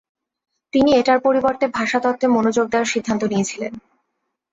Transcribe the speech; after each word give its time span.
তিনি 0.73 0.89
এটার 0.95 1.19
পরিবর্তে 1.19 1.65
ভাষাতত্ত্বে 1.77 2.27
মনোযোগ 2.27 2.65
দেওয়ার 2.69 2.91
সিদ্ধান্ত 2.93 3.21
নিয়েছিলেন। 3.23 3.73